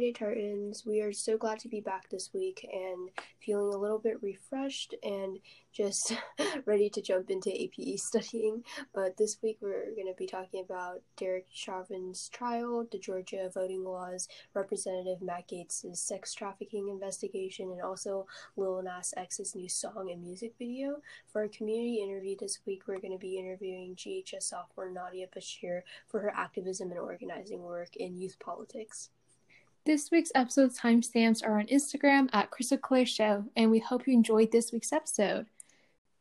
[0.00, 0.86] Friday Tartans.
[0.86, 4.94] We are so glad to be back this week and feeling a little bit refreshed
[5.02, 5.38] and
[5.74, 6.14] just
[6.64, 8.64] ready to jump into APE studying.
[8.94, 13.84] But this week we're going to be talking about Derek Chauvin's trial, the Georgia voting
[13.84, 18.26] laws, Representative Matt Gaetz' sex trafficking investigation, and also
[18.56, 21.02] Lil Nas X's new song and music video.
[21.30, 25.82] For our community interview this week, we're going to be interviewing GHS sophomore Nadia Bashier
[26.06, 29.10] for her activism and organizing work in youth politics.
[29.86, 34.12] This week's episode timestamps are on Instagram at Crystal Claire Show, and we hope you
[34.12, 35.46] enjoyed this week's episode.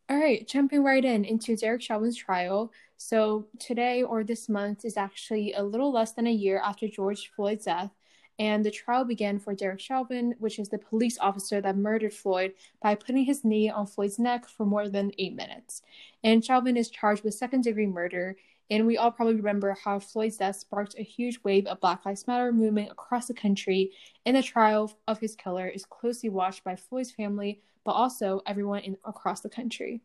[0.09, 2.71] All right, jumping right in into Derek Chauvin's trial.
[2.95, 7.31] So, today or this month is actually a little less than a year after George
[7.35, 7.91] Floyd's death,
[8.39, 12.53] and the trial began for Derek Chauvin, which is the police officer that murdered Floyd
[12.81, 15.81] by putting his knee on Floyd's neck for more than eight minutes.
[16.23, 18.38] And Chauvin is charged with second degree murder.
[18.70, 22.28] And we all probably remember how Floyd's death sparked a huge wave of Black Lives
[22.28, 23.92] Matter movement across the country,
[24.25, 28.81] and the trial of his killer is closely watched by Floyd's family, but also everyone
[28.81, 30.02] in, across the country.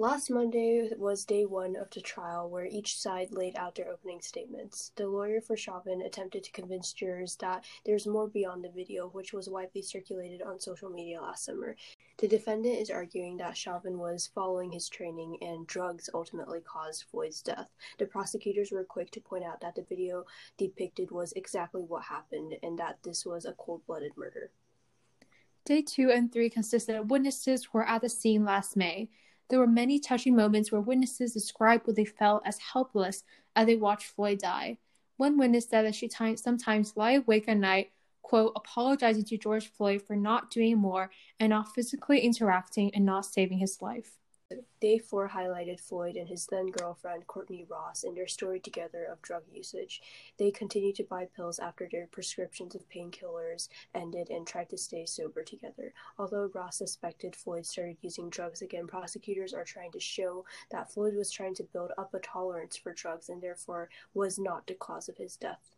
[0.00, 4.22] Last Monday was day one of the trial, where each side laid out their opening
[4.22, 4.92] statements.
[4.96, 9.34] The lawyer for Chauvin attempted to convince jurors that there's more beyond the video, which
[9.34, 11.76] was widely circulated on social media last summer.
[12.16, 17.42] The defendant is arguing that Chauvin was following his training and drugs ultimately caused Floyd's
[17.42, 17.68] death.
[17.98, 20.24] The prosecutors were quick to point out that the video
[20.56, 24.50] depicted was exactly what happened and that this was a cold blooded murder.
[25.66, 29.10] Day two and three consisted of witnesses who were at the scene last May.
[29.50, 33.24] There were many touching moments where witnesses described what they felt as helpless
[33.56, 34.78] as they watched Floyd die.
[35.16, 37.90] One witness said that she t- sometimes lie awake at night,
[38.22, 43.26] quote, apologizing to George Floyd for not doing more and not physically interacting and not
[43.26, 44.19] saving his life.
[44.80, 49.22] Day 4 highlighted Floyd and his then girlfriend Courtney Ross and their story together of
[49.22, 50.02] drug usage.
[50.38, 55.06] They continued to buy pills after their prescriptions of painkillers ended and tried to stay
[55.06, 55.92] sober together.
[56.18, 61.14] Although Ross suspected Floyd started using drugs again, prosecutors are trying to show that Floyd
[61.14, 65.08] was trying to build up a tolerance for drugs and therefore was not the cause
[65.08, 65.76] of his death.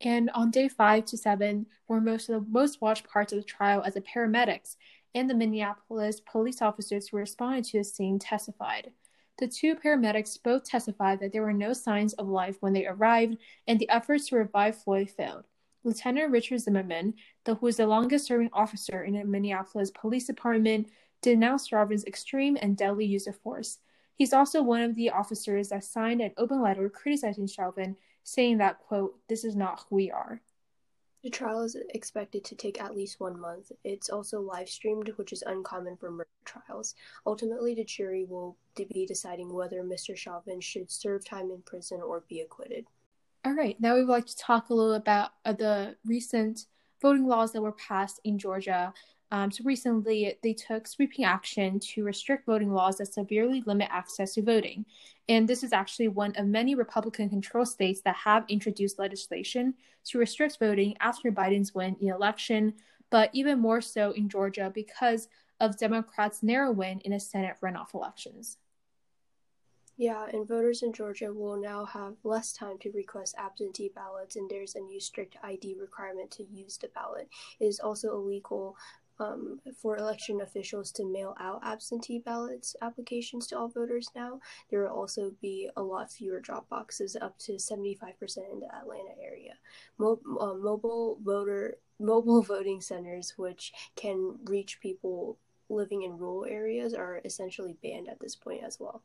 [0.00, 3.44] And on day five to seven were most of the most watched parts of the
[3.44, 4.76] trial as the paramedics
[5.14, 8.92] and the Minneapolis police officers who responded to the scene testified.
[9.38, 13.38] The two paramedics both testified that there were no signs of life when they arrived,
[13.66, 15.44] and the efforts to revive Floyd failed.
[15.82, 17.14] Lieutenant Richard Zimmerman,
[17.44, 20.88] the, who is the longest serving officer in the Minneapolis Police Department,
[21.20, 23.78] denounced Chauvin's extreme and deadly use of force.
[24.14, 28.78] He's also one of the officers that signed an open letter criticizing Chauvin, saying that,
[28.78, 30.40] quote, this is not who we are.
[31.24, 33.72] The trial is expected to take at least one month.
[33.82, 36.94] It's also live streamed, which is uncommon for murder trials.
[37.24, 40.14] Ultimately, the jury will be deciding whether Mr.
[40.14, 42.84] Chauvin should serve time in prison or be acquitted.
[43.42, 46.66] All right, now we would like to talk a little about uh, the recent
[47.00, 48.92] voting laws that were passed in Georgia.
[49.34, 54.34] Um, so recently, they took sweeping action to restrict voting laws that severely limit access
[54.34, 54.86] to voting.
[55.28, 59.74] And this is actually one of many Republican controlled states that have introduced legislation
[60.04, 62.74] to restrict voting after Biden's win in election,
[63.10, 65.26] but even more so in Georgia because
[65.58, 68.58] of Democrats' narrow win in a Senate runoff elections.
[69.96, 74.50] Yeah, and voters in Georgia will now have less time to request absentee ballots, and
[74.50, 77.28] there's a new strict ID requirement to use the ballot.
[77.60, 78.76] It is also illegal
[79.20, 84.40] um, for election officials to mail out absentee ballots applications to all voters now.
[84.70, 87.92] There will also be a lot fewer drop boxes, up to 75%
[88.52, 89.54] in the Atlanta area.
[89.98, 95.38] Mo- uh, mobile voter mobile voting centers, which can reach people
[95.68, 99.02] living in rural areas, are essentially banned at this point as well.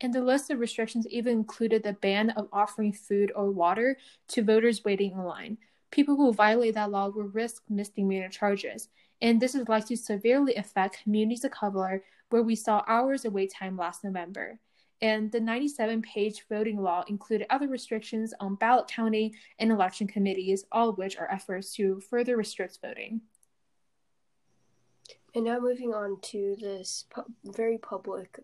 [0.00, 3.96] And the list of restrictions even included the ban of offering food or water
[4.28, 5.56] to voters waiting in line.
[5.90, 8.90] People who violate that law will risk misdemeanor charges
[9.22, 13.32] and this is likely to severely affect communities of color where we saw hours of
[13.32, 14.58] wait time last November.
[15.02, 20.64] And the 97 page voting law included other restrictions on ballot counting and election committees,
[20.72, 23.20] all of which are efforts to further restrict voting.
[25.34, 28.38] And now moving on to this pu- very public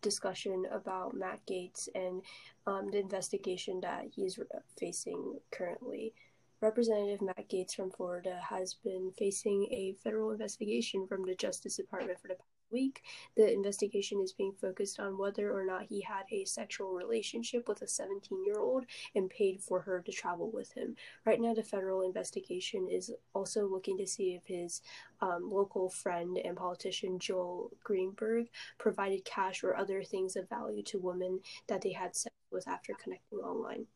[0.00, 2.22] discussion about Matt Gaetz and
[2.66, 4.38] um, the investigation that he's
[4.78, 6.14] facing currently.
[6.62, 12.20] Representative Matt Gaetz from Florida has been facing a federal investigation from the Justice Department
[12.20, 13.02] for the past week.
[13.36, 17.82] The investigation is being focused on whether or not he had a sexual relationship with
[17.82, 18.86] a 17 year old
[19.16, 20.94] and paid for her to travel with him.
[21.26, 24.82] Right now, the federal investigation is also looking to see if his
[25.20, 28.46] um, local friend and politician Joel Greenberg
[28.78, 32.94] provided cash or other things of value to women that they had sex with after
[32.94, 33.86] connecting online.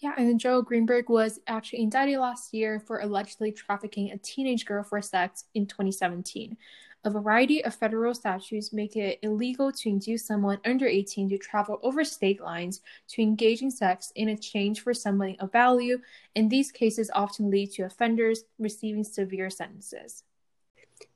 [0.00, 4.82] Yeah, and Joe Greenberg was actually indicted last year for allegedly trafficking a teenage girl
[4.82, 6.56] for sex in 2017.
[7.04, 11.78] A variety of federal statutes make it illegal to induce someone under 18 to travel
[11.82, 15.98] over state lines to engage in sex in exchange for something of value,
[16.34, 20.24] and these cases often lead to offenders receiving severe sentences.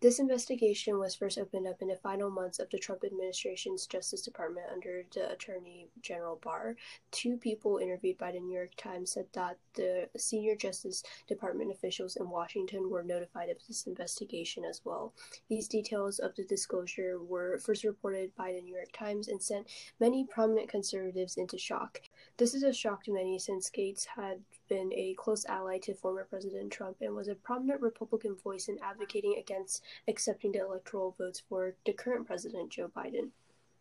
[0.00, 4.22] This investigation was first opened up in the final months of the Trump administration's Justice
[4.22, 6.76] Department under the Attorney General Barr.
[7.10, 12.16] Two people interviewed by the New York Times said that the senior Justice Department officials
[12.16, 15.14] in Washington were notified of this investigation as well.
[15.48, 19.68] These details of the disclosure were first reported by the New York Times and sent
[20.00, 22.00] many prominent conservatives into shock.
[22.36, 26.26] This is a shock to many since Gaetz had been a close ally to former
[26.28, 31.40] President Trump and was a prominent Republican voice in advocating against accepting the electoral votes
[31.48, 33.28] for the current President Joe Biden.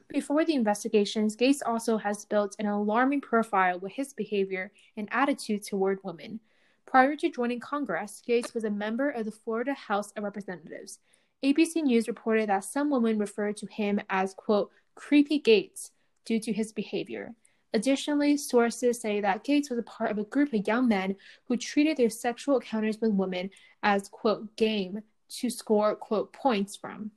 [0.08, 5.64] Before the investigations, Gaetz also has built an alarming profile with his behavior and attitude
[5.64, 6.40] toward women.
[6.86, 11.00] Prior to joining Congress, Gaetz was a member of the Florida House of Representatives.
[11.44, 15.90] ABC News reported that some women referred to him as, quote, creepy Gaetz
[16.24, 17.34] due to his behavior.
[17.74, 21.16] Additionally, sources say that Gaetz was a part of a group of young men
[21.48, 23.50] who treated their sexual encounters with women
[23.82, 27.12] as, quote, game to score, quote, points from.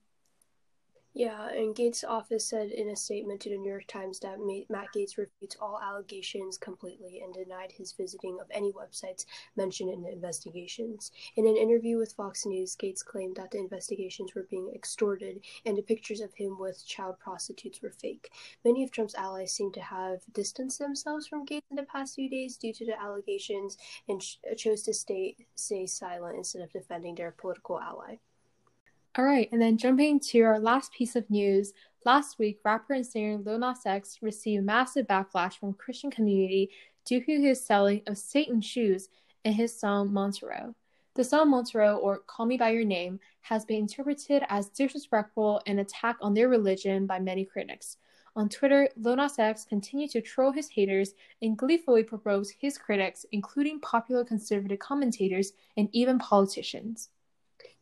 [1.19, 4.89] Yeah, and Gaetz' office said in a statement to the New York Times that Matt
[4.95, 9.25] Gaetz refutes all allegations completely and denied his visiting of any websites
[9.57, 11.11] mentioned in the investigations.
[11.35, 15.79] In an interview with Fox News, Gaetz claimed that the investigations were being extorted and
[15.79, 18.31] the pictures of him with child prostitutes were fake.
[18.63, 22.29] Many of Trump's allies seem to have distanced themselves from Gaetz in the past few
[22.29, 24.23] days due to the allegations and
[24.59, 28.17] chose to stay stay silent instead of defending their political ally.
[29.19, 31.73] All right, and then jumping to our last piece of news.
[32.05, 36.71] Last week, rapper and singer Lil Nas X received massive backlash from Christian community
[37.07, 39.09] due to his selling of Satan shoes
[39.43, 40.75] in his song Montero.
[41.15, 45.81] The song Montero, or Call Me By Your Name, has been interpreted as disrespectful and
[45.81, 47.97] attack on their religion by many critics.
[48.37, 53.25] On Twitter, Lil Nas X continued to troll his haters and gleefully provoked his critics,
[53.33, 57.09] including popular conservative commentators and even politicians.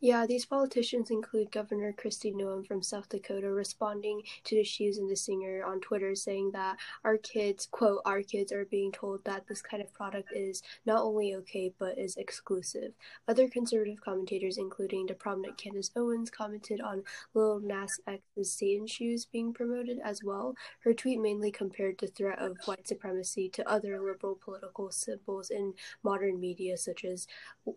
[0.04, 5.08] Yeah, these politicians include Governor Kristi Noem from South Dakota responding to the shoes and
[5.08, 9.46] the singer on Twitter saying that our kids, quote, our kids are being told that
[9.48, 12.92] this kind of product is not only okay but is exclusive.
[13.26, 19.24] Other conservative commentators, including the prominent Candace Owens, commented on Lil Nas X's Satan shoes
[19.24, 20.54] being promoted as well.
[20.80, 25.72] Her tweet mainly compared the threat of white supremacy to other liberal political symbols in
[26.02, 27.26] modern media, such as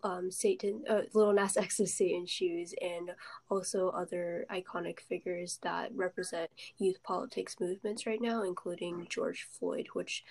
[0.02, 3.10] um, Satan, uh, Lil Nas X's Satan shoes and
[3.50, 10.24] also other iconic figures that represent youth politics movements right now, including George Floyd, which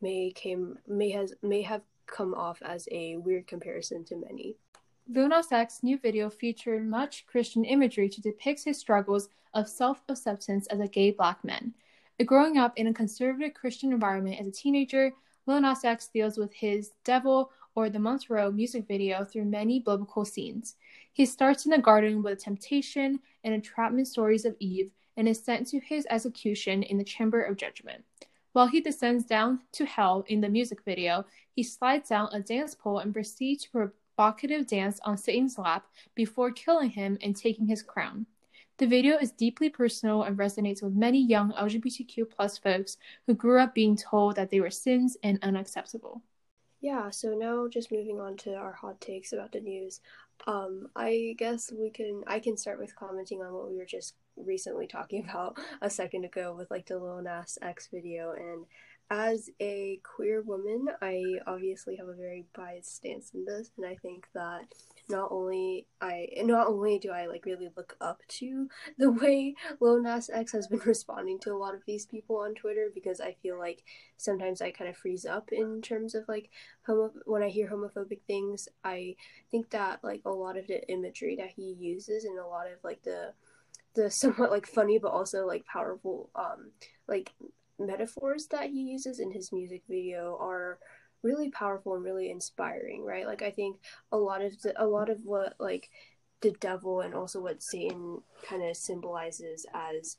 [0.00, 4.56] may came may has may have come off as a weird comparison to many.
[5.08, 10.66] Lil Nas X's new video featured much Christian imagery to depict his struggles of self-acceptance
[10.68, 11.74] as a gay black man.
[12.24, 15.12] Growing up in a conservative Christian environment as a teenager,
[15.46, 20.24] Lil Nas X deals with his devil or the Montero music video through many biblical
[20.24, 20.76] scenes.
[21.12, 25.66] He starts in the garden with temptation and entrapment stories of Eve and is sent
[25.68, 28.04] to his execution in the chamber of judgment.
[28.52, 32.74] While he descends down to hell in the music video, he slides down a dance
[32.74, 37.82] pole and proceeds to provocative dance on Satan's lap before killing him and taking his
[37.82, 38.26] crown.
[38.78, 42.96] The video is deeply personal and resonates with many young LGBTQ plus folks
[43.26, 46.22] who grew up being told that they were sins and unacceptable.
[46.80, 50.00] Yeah, so now just moving on to our hot takes about the news.
[50.46, 54.14] Um, I guess we can I can start with commenting on what we were just
[54.36, 58.32] recently talking about a second ago with like the Lil Nas X video.
[58.32, 58.66] And
[59.10, 63.96] as a queer woman, I obviously have a very biased stance in this, and I
[63.96, 64.72] think that
[65.10, 70.02] not only I not only do I like really look up to the way Lil
[70.02, 73.36] Nas X has been responding to a lot of these people on Twitter because I
[73.42, 73.82] feel like
[74.16, 76.50] sometimes I kind of freeze up in terms of like
[76.86, 78.68] homo when I hear homophobic things.
[78.84, 79.16] I
[79.50, 82.78] think that like a lot of the imagery that he uses and a lot of
[82.84, 83.32] like the
[83.94, 86.70] the somewhat like funny but also like powerful um
[87.08, 87.32] like
[87.78, 90.78] metaphors that he uses in his music video are
[91.22, 93.26] really powerful and really inspiring, right?
[93.26, 93.76] Like I think
[94.12, 95.90] a lot of the, a lot of what like
[96.40, 100.16] the devil and also what Satan kind of symbolizes as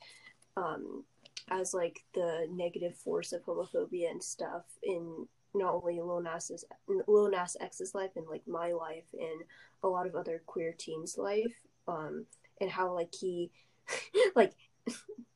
[0.58, 1.04] um
[1.50, 7.30] as like the negative force of homophobia and stuff in not only Lil Nas's Lil
[7.30, 9.42] Nas X's life and like my life and
[9.84, 11.54] a lot of other queer teens' life,
[11.88, 12.26] um,
[12.60, 13.52] and how like he
[14.36, 14.54] like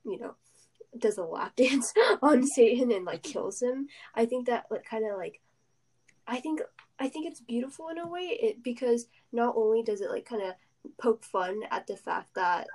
[0.05, 0.35] you know
[0.97, 3.87] does a lap dance on Satan and like kills him.
[4.13, 5.41] I think that like kind of like
[6.27, 6.61] I think
[6.99, 10.41] I think it's beautiful in a way it because not only does it like kind
[10.41, 10.53] of
[10.97, 12.67] poke fun at the fact that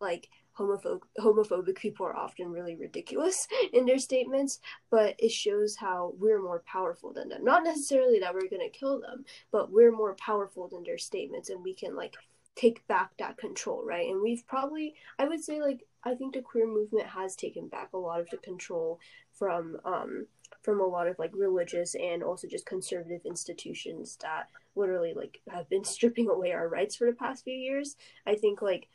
[0.00, 4.60] like homophobic homophobic people are often really ridiculous in their statements,
[4.90, 7.44] but it shows how we're more powerful than them.
[7.44, 11.62] Not necessarily that we're gonna kill them, but we're more powerful than their statements, and
[11.62, 12.14] we can like
[12.56, 14.08] take back that control, right?
[14.08, 17.92] And we've probably, I would say, like I think the queer movement has taken back
[17.92, 18.98] a lot of the control
[19.32, 20.26] from um
[20.68, 25.66] from a lot of like religious and also just conservative institutions that literally like have
[25.70, 27.96] been stripping away our rights for the past few years.
[28.26, 28.86] I think like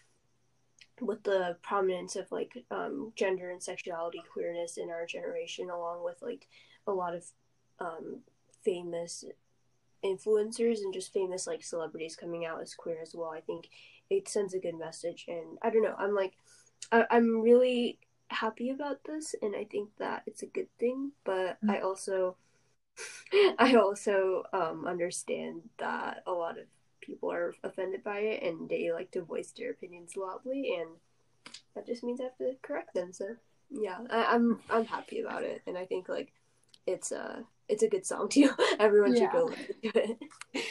[1.01, 6.21] with the prominence of like um, gender and sexuality queerness in our generation, along with
[6.21, 6.47] like
[6.85, 7.25] a lot of
[7.79, 8.19] um,
[8.63, 9.25] famous
[10.05, 13.31] influencers and just famous like celebrities coming out as queer as well.
[13.31, 13.67] I think
[14.11, 15.95] it sends a good message, and I don't know.
[15.97, 16.33] I'm like,
[16.91, 17.97] I- I'm really
[18.33, 21.11] happy about this, and I think that it's a good thing.
[21.23, 21.71] But mm-hmm.
[21.71, 22.35] I also,
[23.59, 26.65] I also um, understand that a lot of
[27.03, 30.89] people are offended by it and they like to voice their opinions loudly and
[31.75, 33.11] that just means I have to correct them.
[33.11, 33.35] So
[33.69, 36.31] yeah, I, am I'm, I'm happy about it and I think like
[36.85, 38.49] it's a it's a good song too.
[38.79, 39.21] Everyone yeah.
[39.21, 40.19] should go listen to it.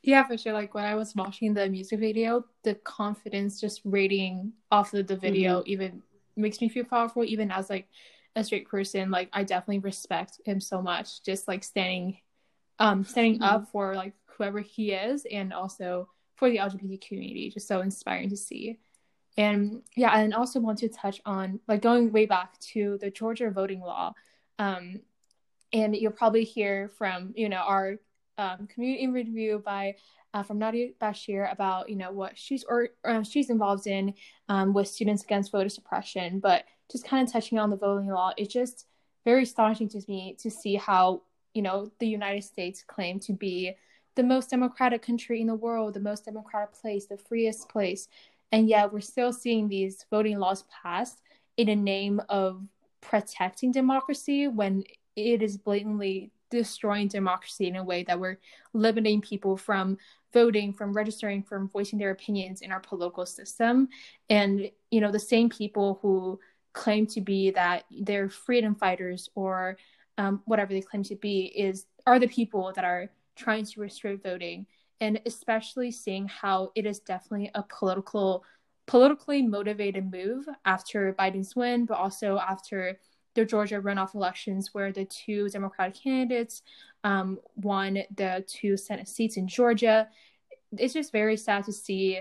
[0.00, 0.54] Yeah, for sure.
[0.54, 5.16] Like when I was watching the music video, the confidence just rating off of the
[5.16, 5.70] video mm-hmm.
[5.70, 6.02] even
[6.38, 7.24] makes me feel powerful.
[7.24, 7.88] Even as like
[8.36, 11.22] a straight person, like I definitely respect him so much.
[11.22, 12.18] Just like standing,
[12.78, 13.44] um, standing mm-hmm.
[13.44, 17.50] up for like whoever he is and also for the LGBT community.
[17.50, 18.78] Just so inspiring to see.
[19.36, 23.50] And yeah, and also want to touch on like going way back to the Georgia
[23.50, 24.14] voting law.
[24.58, 25.00] Um,
[25.72, 27.98] and you'll probably hear from you know our
[28.38, 29.96] um, community review by
[30.34, 34.14] uh, from Nadia Bashier about you know what she's or uh, she's involved in
[34.48, 36.40] um, with Students Against Voter Suppression.
[36.40, 38.86] But just kind of touching on the voting law, it's just
[39.24, 41.22] very astonishing to me to see how
[41.54, 43.74] you know the United States claim to be
[44.14, 48.08] the most democratic country in the world, the most democratic place, the freest place.
[48.50, 51.22] And yet we're still seeing these voting laws passed
[51.56, 52.62] in the name of
[53.00, 58.38] protecting democracy when it is blatantly destroying democracy in a way that we're
[58.72, 59.98] limiting people from
[60.32, 63.88] voting, from registering, from voicing their opinions in our political system.
[64.28, 66.38] And, you know, the same people who
[66.72, 69.76] claim to be that they're freedom fighters or
[70.18, 74.22] um, whatever they claim to be is are the people that are trying to restrict
[74.22, 74.66] voting
[75.00, 78.44] and especially seeing how it is definitely a political
[78.86, 82.98] politically motivated move after Biden's win, but also after
[83.38, 86.62] the Georgia runoff elections, where the two Democratic candidates
[87.04, 90.08] um, won the two Senate seats in Georgia.
[90.76, 92.20] It's just very sad to see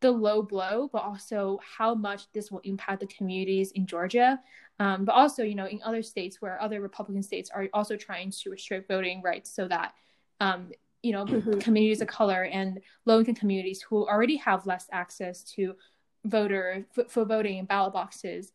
[0.00, 4.40] the low blow, but also how much this will impact the communities in Georgia.
[4.78, 8.30] Um, but also, you know, in other states where other Republican states are also trying
[8.30, 9.92] to restrict voting rights so that
[10.40, 10.70] um,
[11.02, 11.58] you know mm-hmm.
[11.58, 15.74] communities of color and low income communities who already have less access to
[16.24, 18.52] voter for voting in ballot boxes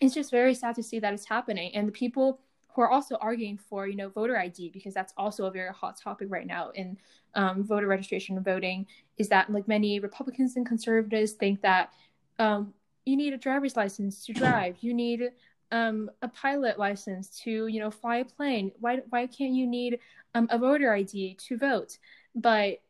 [0.00, 1.74] it's just very sad to see that it's happening.
[1.74, 2.40] And the people
[2.74, 5.98] who are also arguing for you know voter id because that's also a very hot
[6.00, 6.96] topic right now in
[7.34, 8.86] um, voter registration and voting
[9.18, 11.90] is that like many republicans and conservatives think that
[12.38, 12.72] um,
[13.04, 14.76] you need a driver's license to drive.
[14.80, 15.30] You need
[15.72, 18.72] um, a pilot license to you know fly a plane.
[18.80, 19.98] Why why can't you need
[20.34, 21.98] um, a voter id to vote?
[22.34, 22.80] But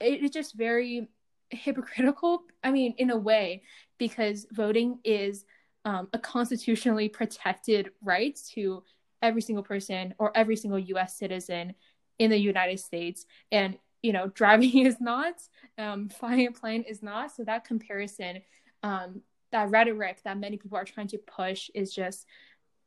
[0.00, 1.08] it is just very
[1.50, 2.42] hypocritical.
[2.62, 3.62] I mean in a way
[3.98, 5.44] because voting is
[5.84, 8.82] um, a constitutionally protected right to
[9.22, 11.74] every single person or every single us citizen
[12.18, 15.34] in the united states and you know driving is not
[15.78, 18.40] um, flying a plane is not so that comparison
[18.82, 22.26] um, that rhetoric that many people are trying to push is just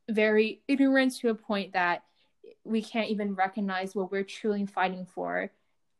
[0.10, 2.04] very ignorant to a point that
[2.64, 5.50] we can't even recognize what we're truly fighting for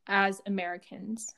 [0.06, 1.34] as Americans.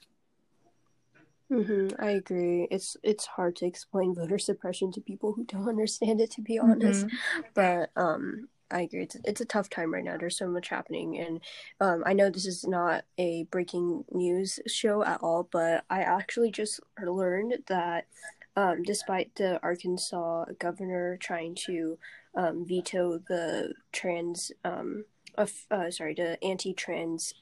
[1.50, 2.68] Mm-hmm, I agree.
[2.70, 6.58] It's it's hard to explain voter suppression to people who don't understand it, to be
[6.58, 7.06] honest.
[7.06, 7.40] Mm-hmm.
[7.54, 9.02] But um, I agree.
[9.02, 10.16] It's it's a tough time right now.
[10.16, 11.40] There's so much happening, and
[11.80, 16.50] um, I know this is not a breaking news show at all, but I actually
[16.50, 18.06] just learned that
[18.56, 21.98] um, despite the Arkansas governor trying to
[22.34, 25.04] um, veto the trans, um,
[25.36, 25.46] uh,
[25.90, 27.34] sorry, the anti-trans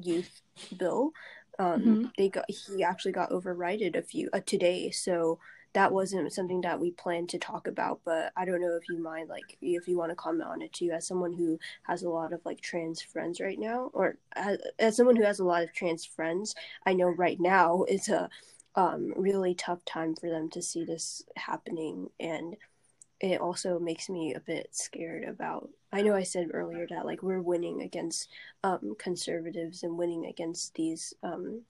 [0.00, 0.42] youth
[0.76, 1.12] bill,
[1.58, 2.04] um, mm-hmm.
[2.16, 4.90] they got he actually got overridden a few uh, today.
[4.90, 5.38] So
[5.72, 8.00] that wasn't something that we planned to talk about.
[8.04, 10.72] But I don't know if you mind, like, if you want to comment on it
[10.72, 14.58] too, as someone who has a lot of like trans friends right now, or as,
[14.78, 16.54] as someone who has a lot of trans friends,
[16.86, 18.30] I know right now it's a
[18.74, 22.56] um, really tough time for them to see this happening and
[23.20, 27.22] it also makes me a bit scared about i know i said earlier that like
[27.22, 28.28] we're winning against
[28.62, 31.62] um, conservatives and winning against these um,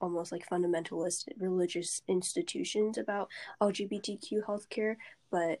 [0.00, 3.28] almost like fundamentalist religious institutions about
[3.60, 4.96] lgbtq healthcare
[5.30, 5.60] but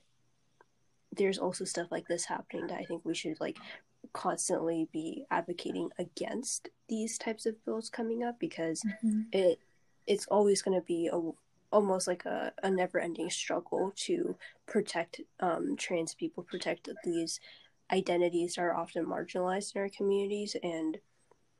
[1.12, 3.58] there's also stuff like this happening that i think we should like
[4.12, 9.22] constantly be advocating against these types of bills coming up because mm-hmm.
[9.32, 9.58] it
[10.06, 11.20] it's always going to be a
[11.70, 17.40] almost like a, a never ending struggle to protect um, trans people, protect these
[17.92, 20.56] identities that are often marginalized in our communities.
[20.62, 20.98] And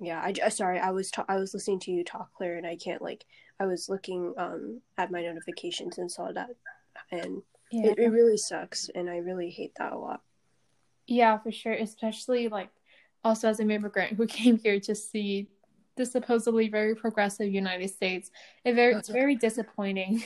[0.01, 2.77] yeah, I sorry, I was ta- I was listening to you talk, Claire, and I
[2.77, 3.25] can't like
[3.59, 6.51] I was looking um, at my notifications and saw that,
[7.11, 7.91] and yeah.
[7.91, 10.23] it, it really sucks, and I really hate that a lot.
[11.07, 12.71] Yeah, for sure, especially like
[13.25, 15.49] also as an immigrant who came here to see
[15.99, 18.31] the supposedly very progressive United States.
[18.65, 20.25] It very it's very disappointing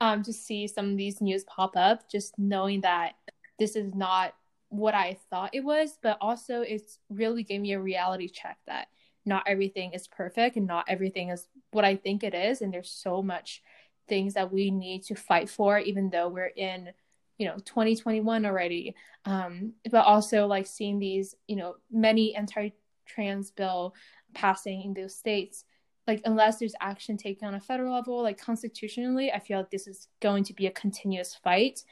[0.00, 2.10] um, to see some of these news pop up.
[2.10, 3.14] Just knowing that
[3.58, 4.34] this is not
[4.68, 8.88] what I thought it was, but also it's really gave me a reality check that
[9.24, 12.90] not everything is perfect and not everything is what I think it is, and there's
[12.90, 13.62] so much
[14.06, 16.90] things that we need to fight for, even though we're in
[17.38, 18.94] you know 2021 already
[19.24, 23.94] um but also like seeing these you know many anti-trans bill
[24.34, 25.64] passing in those states
[26.06, 29.86] like unless there's action taken on a federal level like constitutionally i feel like this
[29.86, 31.82] is going to be a continuous fight.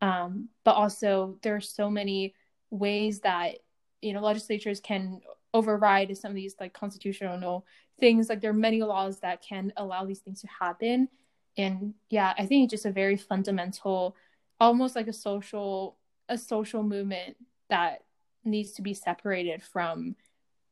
[0.00, 2.34] Um, but also there are so many
[2.70, 3.56] ways that
[4.00, 5.20] you know legislatures can
[5.54, 7.66] override some of these like constitutional
[7.98, 8.28] things.
[8.28, 11.08] Like there are many laws that can allow these things to happen.
[11.56, 14.14] And yeah i think it's just a very fundamental
[14.60, 15.96] almost like a social
[16.28, 17.36] a social movement
[17.68, 18.04] that
[18.44, 20.14] needs to be separated from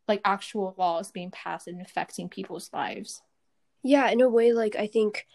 [0.08, 3.22] like actual laws being passed and affecting people's lives.
[3.82, 5.26] Yeah, in a way, like I think,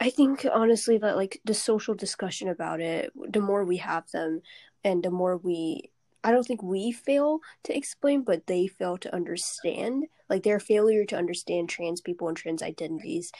[0.00, 4.42] I think honestly that like the social discussion about it, the more we have them,
[4.82, 5.90] and the more we,
[6.22, 10.06] I don't think we fail to explain, but they fail to understand.
[10.30, 13.30] Like their failure to understand trans people and trans identities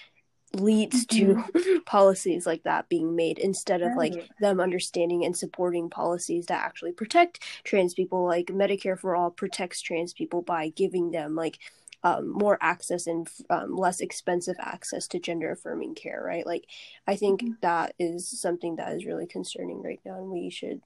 [0.55, 1.49] leads mm-hmm.
[1.51, 4.12] to policies like that being made instead of right.
[4.12, 9.31] like them understanding and supporting policies that actually protect trans people like medicare for all
[9.31, 11.59] protects trans people by giving them like
[12.03, 16.64] um, more access and um, less expensive access to gender affirming care right like
[17.07, 17.53] i think mm-hmm.
[17.62, 20.81] that is something that is really concerning right now and we should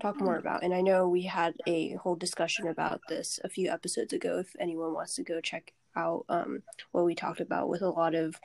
[0.00, 3.68] talk more about and i know we had a whole discussion about this a few
[3.70, 7.82] episodes ago if anyone wants to go check out um, what we talked about with
[7.82, 8.38] a lot of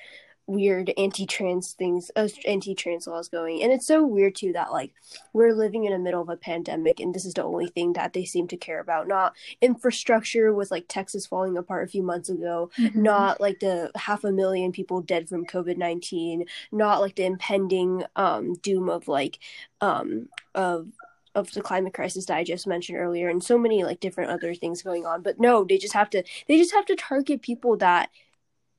[0.48, 3.62] weird anti-trans things uh, anti-trans laws going.
[3.62, 4.94] And it's so weird too that like
[5.34, 8.14] we're living in the middle of a pandemic and this is the only thing that
[8.14, 9.10] they seem to care about.
[9.10, 12.72] Not infrastructure with like texas falling apart a few months ago.
[12.78, 13.04] Mm-hmm.
[13.04, 18.54] not like the half a million people dead from covid-19 not like the impending um
[18.56, 19.40] doom of like
[19.82, 20.88] um of
[21.38, 24.56] of the climate crisis that I just mentioned earlier, and so many like different other
[24.56, 25.21] things going on.
[25.21, 28.10] But no, they just have to they just have to target people that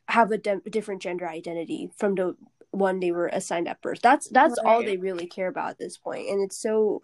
[0.09, 2.37] have a de- different gender identity from the
[2.73, 4.01] one they were assigned at birth.
[4.03, 4.69] That's that's right.
[4.69, 7.03] all they really care about at this point, and it's so.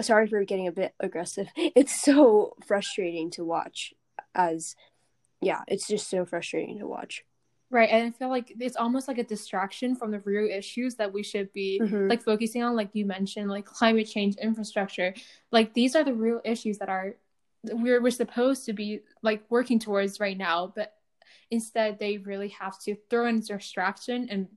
[0.00, 1.48] Sorry for getting a bit aggressive.
[1.56, 3.92] It's so frustrating to watch.
[4.34, 4.74] As,
[5.42, 7.22] yeah, it's just so frustrating to watch.
[7.70, 7.88] Right.
[7.88, 11.22] And I feel like it's almost like a distraction from the real issues that we
[11.22, 12.08] should be mm-hmm.
[12.08, 15.14] like focusing on, like you mentioned, like climate change, infrastructure.
[15.52, 17.14] Like these are the real issues that are
[17.62, 20.94] we're we're supposed to be like working towards right now, but
[21.50, 24.48] instead they really have to throw in distraction and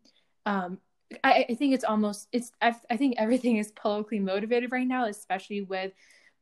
[0.45, 0.77] um
[1.23, 5.05] I, I think it's almost it's I, I think everything is politically motivated right now,
[5.05, 5.91] especially with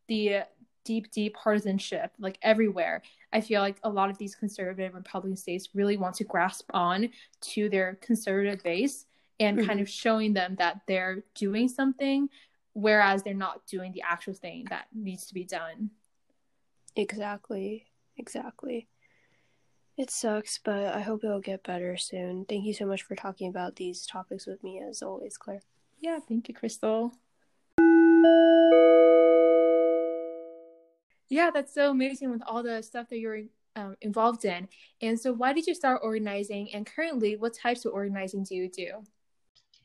[0.07, 0.43] the
[0.83, 3.01] deep, deep partisanship like everywhere.
[3.33, 7.09] I feel like a lot of these conservative Republican states really want to grasp on
[7.41, 9.05] to their conservative base
[9.39, 9.67] and mm-hmm.
[9.67, 12.29] kind of showing them that they're doing something,
[12.73, 15.89] whereas they're not doing the actual thing that needs to be done.
[16.95, 17.87] Exactly.
[18.17, 18.87] Exactly.
[19.97, 22.45] It sucks, but I hope it'll get better soon.
[22.45, 25.61] Thank you so much for talking about these topics with me, as always, Claire.
[25.99, 27.13] Yeah, thank you, Crystal.
[31.31, 33.43] Yeah, that's so amazing with all the stuff that you're
[33.77, 34.67] um, involved in.
[35.01, 36.73] And so, why did you start organizing?
[36.73, 39.01] And currently, what types of organizing do you do?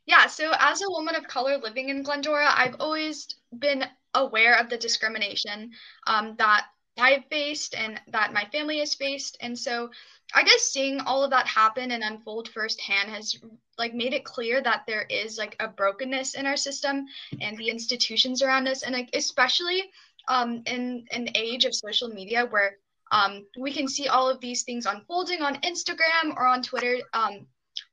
[0.07, 4.69] Yeah, so as a woman of color living in Glendora, I've always been aware of
[4.69, 5.71] the discrimination
[6.09, 6.67] um, that
[6.99, 9.39] I've faced and that my family has faced.
[9.41, 9.91] And so,
[10.35, 13.39] I guess seeing all of that happen and unfold firsthand has
[13.79, 17.07] like made it clear that there is like a brokenness in our system
[17.41, 19.93] and the institutions around us, and like especially
[20.29, 22.77] um, in an age of social media where
[23.13, 26.99] um, we can see all of these things unfolding on Instagram or on Twitter.
[27.13, 27.47] Um,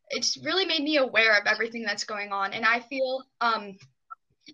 [0.10, 3.78] it's really made me aware of everything that's going on, and I feel um,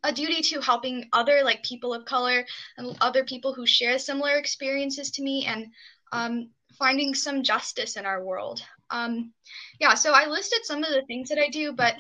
[0.04, 2.46] a duty to helping other like people of color
[2.78, 5.68] and other people who share similar experiences to me and
[6.12, 8.62] um, finding some justice in our world.
[8.90, 9.34] Um,
[9.80, 11.96] yeah, so I listed some of the things that I do, but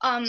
[0.00, 0.26] um,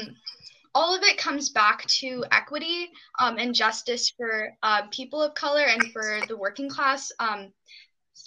[0.76, 5.64] all of it comes back to equity um, and justice for uh, people of color
[5.64, 7.12] and for the working class.
[7.18, 7.54] Um,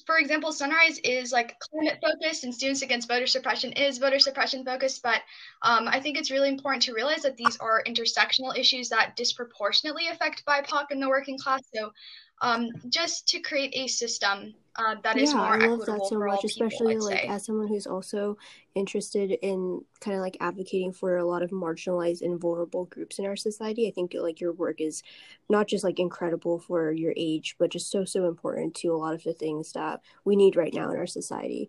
[0.07, 4.65] for example, Sunrise is like climate focused and Students Against Voter Suppression is voter suppression
[4.65, 5.21] focused, but
[5.63, 10.09] um, I think it's really important to realize that these are intersectional issues that disproportionately
[10.09, 11.63] affect BIPOC and the working class.
[11.75, 11.91] So
[12.41, 16.09] um, just to create a system uh, that is yeah, more I love equitable that
[16.09, 17.27] so much, all especially people, like say.
[17.27, 18.39] as someone who's also
[18.77, 23.27] interested in kind of like advocating for a lot of marginalized and vulnerable groups in
[23.27, 23.89] our society.
[23.89, 25.03] I think like your work is
[25.49, 29.15] not just like incredible for your age, but just so so important to a lot
[29.15, 31.69] of the things that we need right now in our society.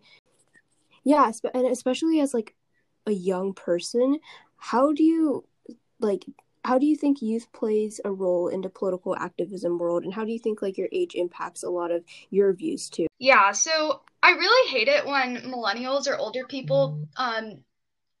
[1.02, 2.54] Yeah, and especially as like
[3.06, 4.20] a young person,
[4.56, 5.44] how do you
[5.98, 6.24] like
[6.64, 10.24] how do you think youth plays a role in the political activism world and how
[10.24, 14.02] do you think like your age impacts a lot of your views too Yeah, so
[14.22, 17.64] I really hate it when millennials or older people um,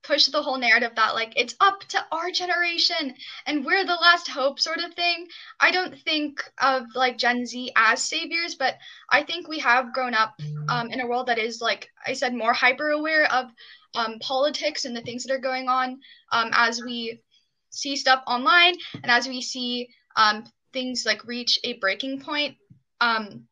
[0.02, 3.14] push the whole narrative that like it's up to our generation
[3.46, 5.26] and we're the last hope sort of thing.
[5.58, 8.78] I don't think of like Gen Z as saviors, but
[9.10, 12.34] I think we have grown up um, in a world that is like I said
[12.34, 13.50] more hyper aware of
[13.94, 16.00] um, politics and the things that are going on
[16.32, 17.20] um, as we
[17.70, 22.56] see stuff online and as we see um, things like reach a breaking point.
[23.00, 23.46] Um,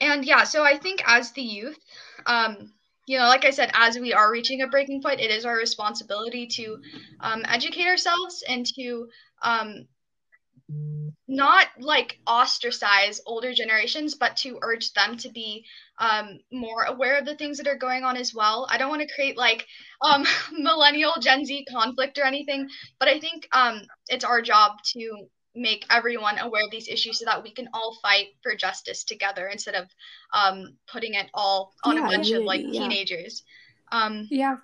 [0.00, 1.78] and yeah, so I think as the youth,
[2.26, 2.72] um,
[3.06, 5.56] you know, like I said, as we are reaching a breaking point, it is our
[5.56, 6.78] responsibility to
[7.20, 9.08] um, educate ourselves and to
[9.42, 9.86] um,
[11.28, 15.64] not like ostracize older generations, but to urge them to be
[15.98, 18.66] um, more aware of the things that are going on as well.
[18.68, 19.66] I don't want to create like
[20.02, 25.26] um, millennial Gen Z conflict or anything, but I think um, it's our job to
[25.54, 29.46] make everyone aware of these issues so that we can all fight for justice together
[29.46, 29.86] instead of
[30.32, 32.94] um, putting it all on Yeah, a bunch of like unity, yeah.
[32.94, 33.42] teenagers.
[33.92, 34.56] Um, Yeah,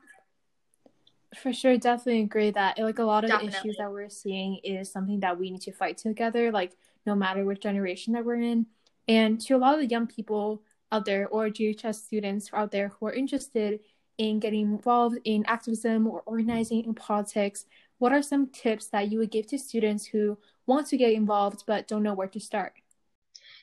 [1.42, 1.76] for sure.
[1.76, 3.58] Definitely agree that eh, like a lot of the Definitely.
[3.58, 6.72] issues that we're seeing is something that we need to fight together, like
[7.04, 8.66] no matter which generation that we're in.
[9.08, 12.88] And to a lot of the young people out there or GHS students out there
[12.88, 13.80] who are interested
[14.18, 17.66] in getting involved in activism or organizing in politics,
[17.98, 21.64] what are some tips that you would give to students who want to get involved
[21.66, 22.72] but don't know where to start?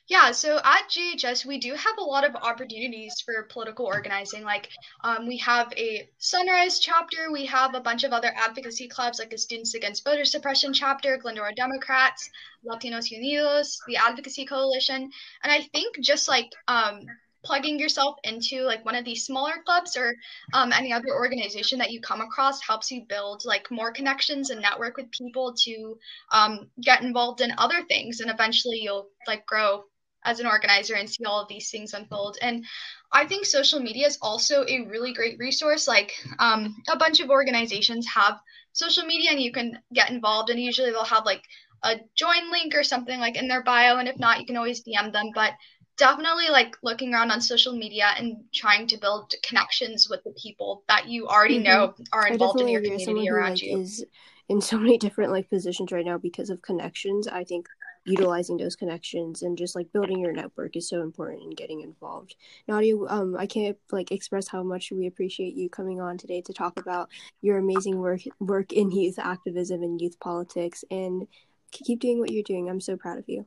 [0.06, 4.44] Yeah, so at GHS, we do have a lot of opportunities for political organizing.
[4.44, 4.68] Like,
[5.02, 9.30] um, we have a Sunrise chapter, we have a bunch of other advocacy clubs, like
[9.30, 12.28] the Students Against Voter Suppression chapter, Glendora Democrats,
[12.66, 15.10] Latinos Unidos, the Advocacy Coalition.
[15.42, 17.06] And I think just like um,
[17.42, 20.14] plugging yourself into like one of these smaller clubs or
[20.52, 24.60] um, any other organization that you come across helps you build like more connections and
[24.60, 25.98] network with people to
[26.30, 28.20] um, get involved in other things.
[28.20, 29.84] And eventually you'll like grow
[30.24, 32.38] as an organizer and see all of these things unfold.
[32.40, 32.64] And
[33.12, 35.86] I think social media is also a really great resource.
[35.88, 38.40] Like um, a bunch of organizations have
[38.72, 41.42] social media and you can get involved, and usually they'll have like
[41.82, 43.96] a join link or something like in their bio.
[43.98, 45.30] And if not, you can always DM them.
[45.34, 45.52] But
[45.96, 50.82] definitely like looking around on social media and trying to build connections with the people
[50.88, 51.64] that you already Mhm.
[51.64, 53.78] know are involved in your community who around like you.
[53.78, 54.04] is
[54.48, 57.68] in so many different like positions right now because of connections, I think
[58.04, 62.36] utilizing those connections and just like building your network is so important in getting involved.
[62.68, 66.52] Nadia, um, I can't like express how much we appreciate you coming on today to
[66.52, 67.08] talk about
[67.40, 71.26] your amazing work work in youth activism and youth politics, and
[71.70, 72.68] keep doing what you're doing.
[72.68, 73.46] I'm so proud of you.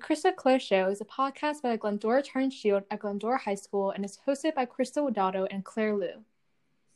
[0.00, 3.90] Crystal Claire Show is a podcast by the Glendora Tartan Shield at Glendora High School
[3.90, 6.24] and is hosted by Crystal Wadado and Claire Liu.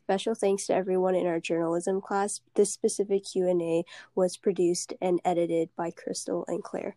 [0.04, 2.40] Special thanks to everyone in our journalism class.
[2.54, 6.96] This specific Q&A was produced and edited by Crystal and Claire.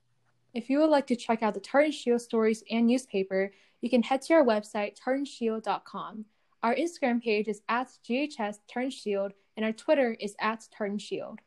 [0.54, 4.04] If you would like to check out the Tartan Shield stories and newspaper, you can
[4.04, 6.26] head to our website, tartanshield.com.
[6.63, 11.39] Our Instagram page is at GHS Tartan Shield, and our Twitter is at Tartan Shield.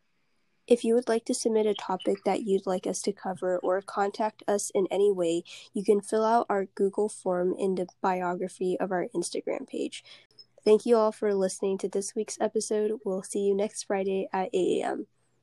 [0.71, 3.83] If you would like to submit a topic that you'd like us to cover or
[3.83, 5.43] contact us in any way,
[5.75, 10.05] you can fill out our Google form in the biography of our Instagram page.
[10.65, 13.01] Thank you all for listening to this week's episode.
[13.05, 15.07] We'll see you next Friday at 8 a.m.